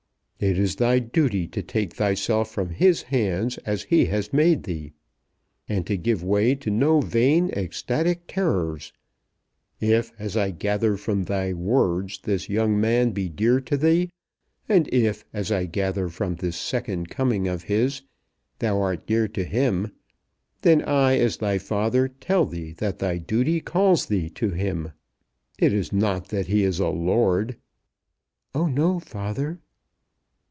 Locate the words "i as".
20.81-21.37